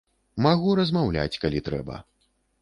Магу 0.45 0.71
размаўляць, 0.79 1.39
калі 1.45 1.63
трэба. 1.69 2.01